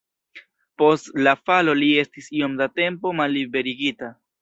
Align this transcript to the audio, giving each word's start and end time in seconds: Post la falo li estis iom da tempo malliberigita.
Post 0.81 1.11
la 1.27 1.35
falo 1.51 1.77
li 1.83 1.91
estis 2.07 2.33
iom 2.41 2.59
da 2.65 2.71
tempo 2.83 3.15
malliberigita. 3.23 4.15